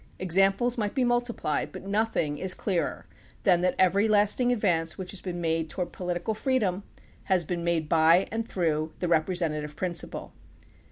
[0.17, 3.05] Examples might be mul tiplied; but nothing is clearer
[3.43, 6.81] than that every lasting advance which has been made toward political freedom
[7.25, 10.31] has been made by and through the representative prin ciple.